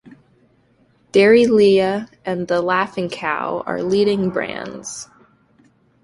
[1.13, 5.07] DairyLea and The Laughing Cow are leading brands.